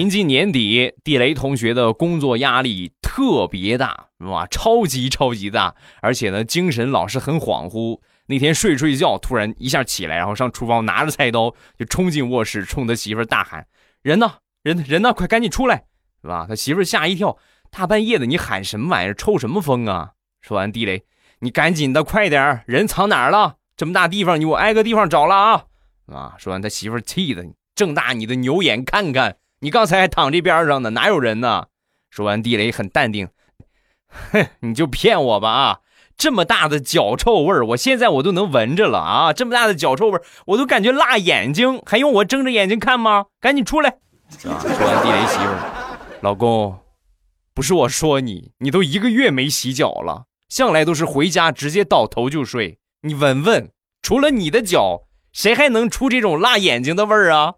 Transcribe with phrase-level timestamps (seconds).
[0.00, 8.00] 临近年底，地雷同学的工作压力特别大，哇，超级超级大，而且呢，精神老是很恍惚。
[8.24, 13.66] 那天睡睡觉，突然一下起来，然后上厨房拿着菜刀就冲进卧室，冲他媳妇大喊
[14.00, 14.36] ：“人呢？
[14.62, 15.12] 人人呢？
[15.12, 15.84] 快赶紧出来，
[16.22, 17.36] 是吧？”他媳妇吓一跳，
[17.70, 19.12] 大半夜的你喊什么玩意儿？
[19.12, 20.12] 抽什么风啊？
[20.40, 21.04] 说完，地雷，
[21.40, 23.56] 你赶紧的，快点人藏哪儿了？
[23.76, 25.64] 这么大地方，你我挨个地方找了啊！
[26.06, 26.36] 啊！
[26.38, 27.44] 说完，他媳妇气的
[27.74, 29.36] 睁大你的牛眼看看。
[29.60, 31.66] 你刚才还躺这边上呢，哪有人呢？
[32.10, 33.28] 说完，地雷很淡定，
[34.08, 35.78] 哼，你就骗我吧啊！
[36.16, 39.32] 这么大的脚臭味儿，我现在我都能闻着了啊！
[39.32, 43.26] 这么大的脚臭味，我都感觉辣眼睛，还用我睁着眼睛看吗？
[43.40, 43.90] 赶紧出来！
[43.90, 44.56] 啊！
[44.60, 45.52] 说完，地雷媳妇，
[46.22, 46.78] 老公，
[47.54, 52.78] 不是我说你，你都一个月没洗脚了，向来都是回家直接倒头就睡。
[53.02, 53.70] 你闻闻，
[54.02, 57.54] 除了你的脚，谁还能出这种辣眼睛的味儿啊？